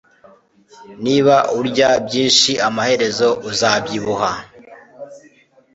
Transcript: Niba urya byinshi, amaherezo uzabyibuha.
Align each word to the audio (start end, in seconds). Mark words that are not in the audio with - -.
Niba 1.03 1.35
urya 1.59 1.89
byinshi, 2.05 2.51
amaherezo 2.67 3.27
uzabyibuha. 3.49 4.31